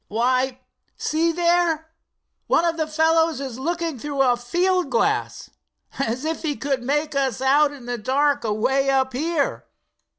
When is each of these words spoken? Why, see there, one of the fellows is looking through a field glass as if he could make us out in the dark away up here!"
Why, 0.07 0.61
see 0.97 1.31
there, 1.31 1.91
one 2.47 2.65
of 2.65 2.75
the 2.75 2.87
fellows 2.87 3.39
is 3.39 3.59
looking 3.59 3.99
through 3.99 4.23
a 4.23 4.35
field 4.35 4.89
glass 4.89 5.51
as 5.99 6.25
if 6.25 6.41
he 6.41 6.55
could 6.55 6.81
make 6.81 7.13
us 7.13 7.39
out 7.39 7.71
in 7.71 7.85
the 7.85 7.99
dark 7.99 8.43
away 8.43 8.89
up 8.89 9.13
here!" 9.13 9.67